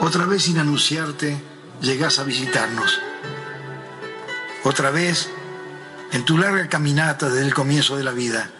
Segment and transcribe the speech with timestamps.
[0.00, 1.40] otra vez sin anunciarte
[1.80, 2.98] llegás a visitarnos.
[4.64, 5.30] Otra vez
[6.12, 8.50] en tu larga caminata desde el comienzo de la vida.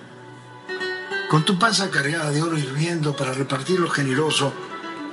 [1.30, 4.52] Con tu panza cargada de oro hirviendo para repartirlo generoso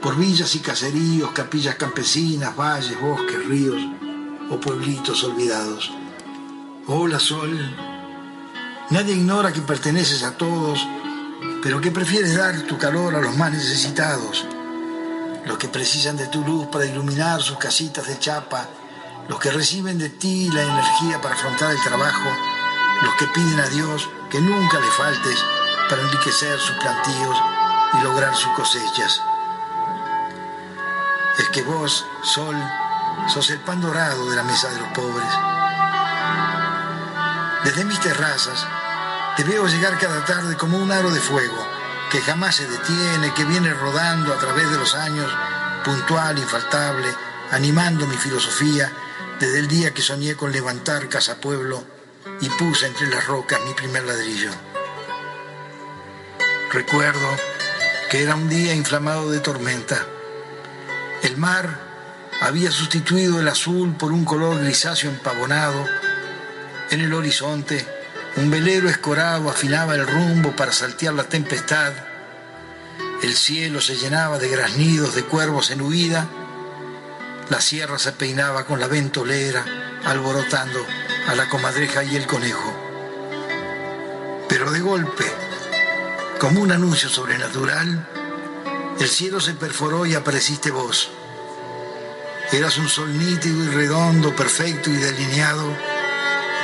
[0.02, 3.82] por villas y caseríos, capillas campesinas, valles, bosques, ríos
[4.50, 5.92] o pueblitos olvidados.
[6.88, 7.58] Hola Sol,
[8.90, 10.86] nadie ignora que perteneces a todos
[11.62, 14.46] pero que prefieres dar tu calor a los más necesitados,
[15.48, 18.68] los que precisan de tu luz para iluminar sus casitas de chapa,
[19.30, 22.30] los que reciben de ti la energía para afrontar el trabajo,
[23.02, 25.44] los que piden a Dios que nunca le faltes
[25.90, 27.38] para enriquecer sus plantíos
[27.94, 29.22] y lograr sus cosechas.
[31.38, 32.56] Es que vos, Sol,
[33.28, 35.30] sos el pan dorado de la mesa de los pobres.
[37.64, 38.68] Desde mis terrazas,
[39.38, 41.77] te veo llegar cada tarde como un aro de fuego,
[42.12, 45.32] que jamás se detiene, que viene rodando a través de los años,
[45.84, 47.08] puntual, infaltable,
[47.52, 48.92] animando mi filosofía
[49.40, 51.84] desde el día que soñé con levantar Casa Pueblo
[52.42, 54.52] y puse entre las rocas mi primer ladrillo.
[56.72, 57.30] Recuerdo
[58.10, 60.06] que era un día inflamado de tormenta.
[61.24, 61.80] El mar
[62.42, 65.86] había sustituido el azul por un color grisáceo empavonado.
[66.90, 67.86] En el horizonte,
[68.38, 71.92] un velero escorado afinaba el rumbo para saltear la tempestad.
[73.24, 76.28] El cielo se llenaba de graznidos de cuervos en huida.
[77.50, 79.66] La sierra se peinaba con la ventolera,
[80.06, 80.86] alborotando
[81.28, 82.74] a la comadreja y el conejo.
[84.48, 85.26] Pero de golpe,
[86.40, 88.08] como un anuncio sobrenatural,
[89.00, 91.10] el cielo se perforó y apareciste vos.
[92.52, 95.87] Eras un sol nítido y redondo, perfecto y delineado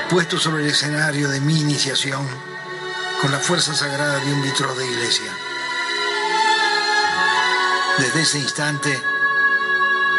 [0.09, 2.27] puesto sobre el escenario de mi iniciación
[3.21, 5.31] con la fuerza sagrada de un litro de iglesia.
[7.97, 9.01] Desde ese instante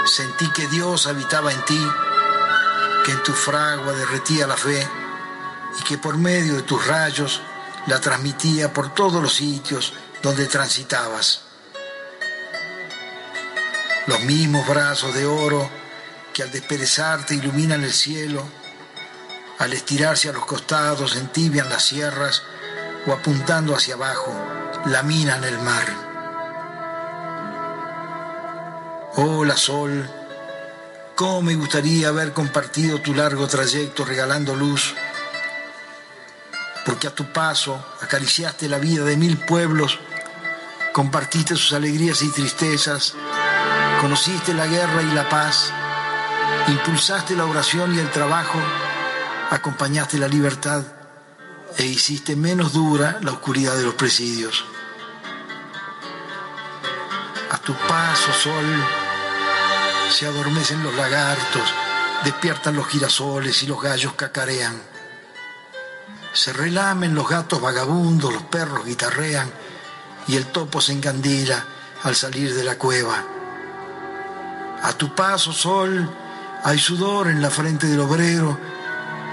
[0.07, 1.87] sentí que Dios habitaba en ti,
[3.05, 4.87] que en tu fragua derretía la fe
[5.81, 7.43] y que por medio de tus rayos
[7.87, 9.93] la transmitía por todos los sitios
[10.23, 11.43] donde transitabas.
[14.07, 15.69] Los mismos brazos de oro
[16.33, 18.64] que al desperezarte iluminan el cielo
[19.59, 22.43] al estirarse a los costados entibian las sierras
[23.07, 24.33] o apuntando hacia abajo
[24.87, 25.87] laminan el mar.
[29.17, 30.09] Hola sol,
[31.15, 34.95] cómo me gustaría haber compartido tu largo trayecto regalando luz,
[36.85, 40.01] porque a tu paso acariciaste la vida de mil pueblos,
[40.93, 43.15] compartiste sus alegrías y tristezas,
[44.01, 45.73] conociste la guerra y la paz,
[46.67, 48.59] impulsaste la oración y el trabajo,
[49.55, 50.83] acompañaste la libertad
[51.77, 54.65] e hiciste menos dura la oscuridad de los presidios.
[57.51, 58.67] A tu paso, sol,
[60.11, 61.63] se adormecen los lagartos,
[62.25, 64.83] despiertan los girasoles y los gallos cacarean.
[66.33, 69.49] Se relamen los gatos vagabundos, los perros guitarrean
[70.27, 71.65] y el topo se encandila
[72.03, 73.25] al salir de la cueva.
[74.83, 76.11] A tu paso, sol,
[76.65, 78.74] hay sudor en la frente del obrero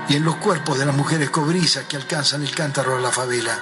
[0.10, 3.58] y en los cuerpos de las mujeres cobrizas que alcanzan el cántaro a la favela.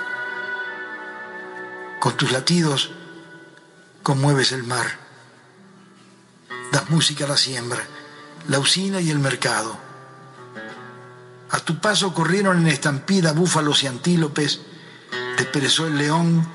[2.00, 2.92] Con tus latidos
[4.04, 4.86] conmueves el mar,
[6.72, 7.82] das música a la siembra,
[8.48, 9.78] la usina y el mercado.
[11.52, 14.62] A tu paso corrieron en estampida búfalos y antílopes,
[15.38, 16.48] desperezó el león,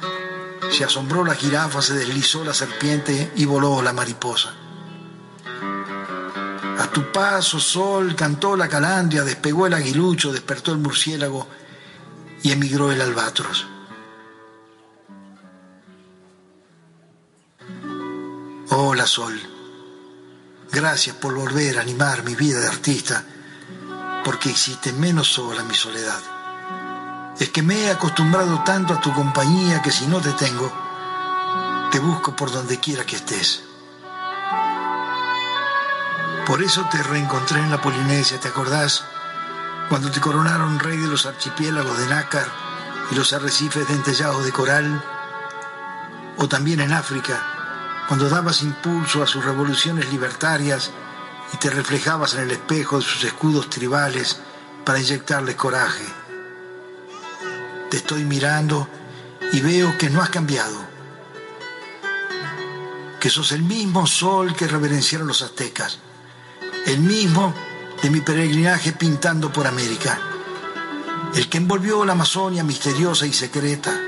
[0.71, 4.64] se asombró la jirafa, se deslizó la serpiente y voló la mariposa.
[6.95, 11.49] Tu paso, sol, cantó la calandria, despegó el aguilucho, despertó el murciélago
[12.45, 13.67] y emigró el albatros.
[18.71, 19.37] Hola, sol.
[20.71, 23.25] Gracias por volver a animar mi vida de artista,
[24.25, 26.21] porque hiciste menos sola mi soledad.
[27.41, 30.73] Es que me he acostumbrado tanto a tu compañía que si no te tengo,
[31.91, 33.65] te busco por donde quiera que estés.
[36.47, 39.03] Por eso te reencontré en la Polinesia, ¿te acordás?
[39.89, 42.47] Cuando te coronaron rey de los archipiélagos de Nácar
[43.11, 45.03] y los arrecifes dentellados de coral.
[46.37, 50.91] O también en África, cuando dabas impulso a sus revoluciones libertarias
[51.55, 54.39] y te reflejabas en el espejo de sus escudos tribales
[54.85, 56.05] para inyectarles coraje.
[57.91, 58.87] Te estoy mirando
[59.51, 60.77] y veo que no has cambiado,
[63.19, 66.01] que sos el mismo sol que reverenciaron los aztecas,
[66.87, 67.55] el mismo
[68.03, 70.19] de mi peregrinaje pintando por América,
[71.35, 73.99] el que envolvió la Amazonia misteriosa y secreta,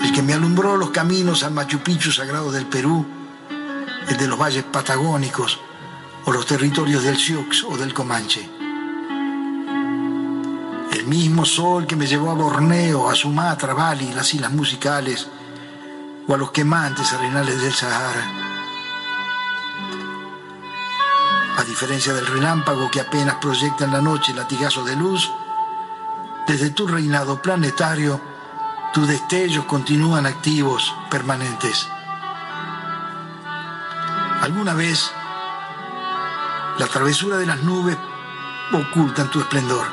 [0.00, 3.06] el que me alumbró los caminos al Machu Picchu sagrado del Perú,
[4.08, 5.60] el de los valles patagónicos
[6.24, 8.48] o los territorios del Sioux o del Comanche.
[10.92, 15.28] El mismo sol que me llevó a Borneo, a Sumatra, Bali, las islas musicales
[16.26, 18.47] o a los quemantes arenales del Sahara.
[21.58, 25.28] A diferencia del relámpago que apenas proyecta en la noche latigazos de luz,
[26.46, 28.20] desde tu reinado planetario,
[28.94, 31.88] tus destellos continúan activos, permanentes.
[34.40, 35.10] Alguna vez
[36.78, 37.98] la travesura de las nubes
[38.72, 39.88] ocultan tu esplendor.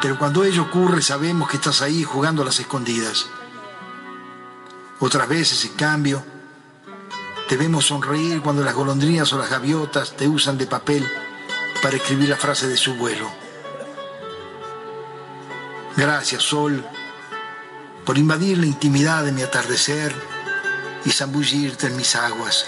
[0.00, 3.28] Pero cuando ello ocurre sabemos que estás ahí jugando a las escondidas.
[5.00, 6.24] Otras veces, en cambio,
[7.50, 11.04] te vemos sonreír cuando las golondrinas o las gaviotas te usan de papel
[11.82, 13.28] para escribir la frase de su vuelo.
[15.96, 16.86] Gracias, Sol,
[18.04, 20.14] por invadir la intimidad de mi atardecer
[21.04, 22.66] y zambullirte en mis aguas.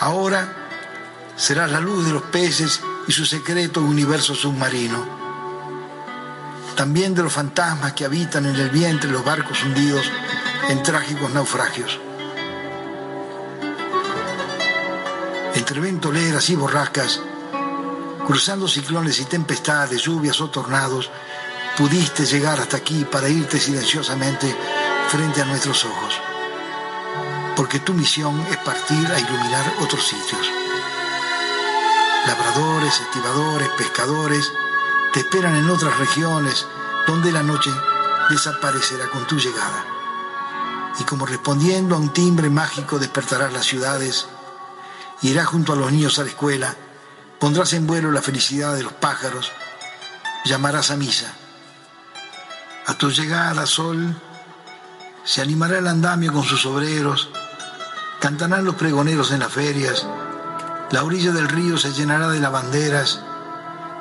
[0.00, 0.56] Ahora
[1.36, 5.06] serás la luz de los peces y su secreto universo submarino.
[6.74, 10.10] También de los fantasmas que habitan en el vientre los barcos hundidos
[10.68, 12.00] en trágicos naufragios.
[15.54, 17.20] Entre ventoleras y borrascas,
[18.26, 21.10] cruzando ciclones y tempestades, lluvias o tornados,
[21.76, 24.54] pudiste llegar hasta aquí para irte silenciosamente
[25.08, 26.20] frente a nuestros ojos.
[27.54, 30.50] Porque tu misión es partir a iluminar otros sitios.
[32.26, 34.52] Labradores, estibadores, pescadores
[35.12, 36.66] te esperan en otras regiones
[37.06, 37.70] donde la noche
[38.28, 39.95] desaparecerá con tu llegada.
[40.98, 44.26] Y como respondiendo a un timbre mágico despertarás las ciudades,
[45.22, 46.74] irás junto a los niños a la escuela,
[47.38, 49.52] pondrás en vuelo la felicidad de los pájaros,
[50.44, 51.32] llamarás a misa.
[52.86, 54.16] A tu llegada, sol,
[55.24, 57.28] se animará el andamio con sus obreros,
[58.20, 60.06] cantarán los pregoneros en las ferias,
[60.90, 63.20] la orilla del río se llenará de lavanderas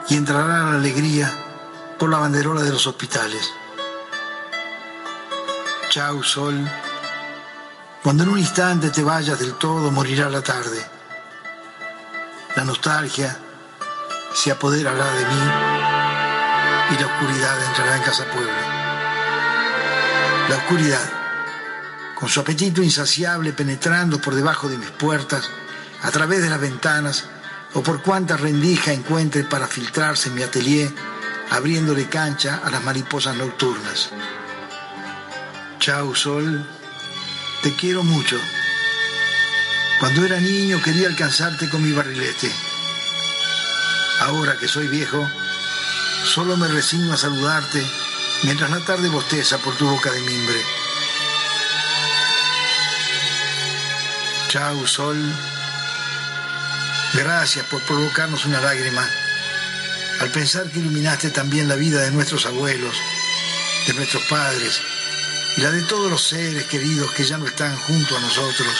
[0.07, 1.31] y entrará la alegría
[1.97, 3.51] por la banderola de los hospitales.
[5.89, 6.69] Chau, sol.
[8.03, 10.85] Cuando en un instante te vayas del todo, morirá la tarde.
[12.55, 13.37] La nostalgia
[14.33, 15.41] se apoderará de mí
[16.91, 18.51] y la oscuridad entrará en casa pueblo.
[20.49, 21.09] La oscuridad,
[22.15, 25.49] con su apetito insaciable penetrando por debajo de mis puertas,
[26.03, 27.25] a través de las ventanas,
[27.73, 30.91] o por cuanta rendija encuentre para filtrarse en mi atelier,
[31.51, 34.11] abriéndole cancha a las mariposas nocturnas.
[35.85, 36.65] Chau, sol,
[37.61, 38.41] te quiero mucho.
[39.99, 42.51] Cuando era niño quería alcanzarte con mi barrilete.
[44.21, 45.23] Ahora que soy viejo,
[46.23, 47.85] solo me resigno a saludarte
[48.41, 50.59] mientras la tarde bosteza por tu boca de mimbre.
[54.47, 55.21] Chau, sol.
[57.13, 59.07] Gracias por provocarnos una lágrima
[60.19, 62.97] al pensar que iluminaste también la vida de nuestros abuelos,
[63.85, 64.81] de nuestros padres
[65.57, 68.75] y la de todos los seres queridos que ya no están junto a nosotros,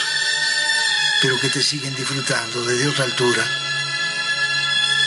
[1.22, 3.44] pero que te siguen disfrutando desde otra altura.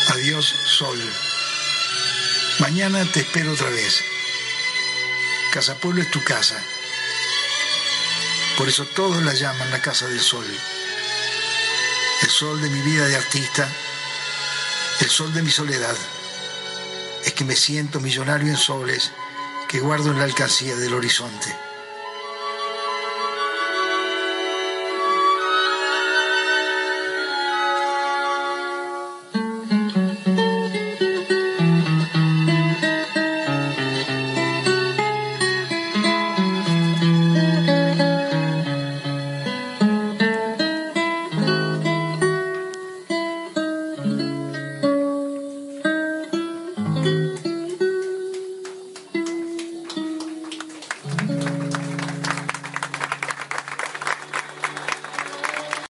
[0.09, 0.99] Adiós, sol.
[2.59, 4.03] Mañana te espero otra vez.
[5.53, 6.59] Casa Pueblo es tu casa.
[8.57, 10.45] Por eso todos la llaman la Casa del Sol.
[12.21, 13.69] El sol de mi vida de artista,
[14.99, 15.95] el sol de mi soledad.
[17.23, 19.11] Es que me siento millonario en soles
[19.69, 21.68] que guardo en la alcancía del horizonte.